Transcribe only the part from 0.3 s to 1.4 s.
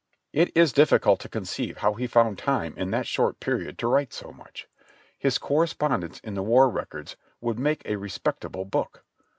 It is difficult to